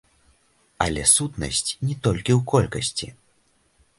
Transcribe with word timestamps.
Але 0.85 1.01
сутнасць 1.15 1.71
не 1.89 1.95
толькі 2.07 2.31
ў 2.37 2.39
колькасці. 2.53 3.13